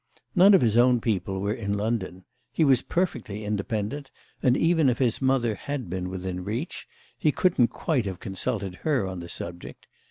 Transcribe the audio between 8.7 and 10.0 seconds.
her on the subject.